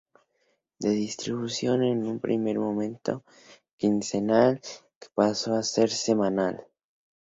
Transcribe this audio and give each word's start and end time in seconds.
De 0.79 0.89
distribución 0.89 1.83
en 1.83 2.07
un 2.07 2.19
primer 2.19 2.57
momento 2.57 3.23
quincenal, 3.77 4.59
que 4.99 5.09
pasó 5.13 5.53
a 5.53 5.61
ser 5.61 5.91
semanal. 5.91 6.65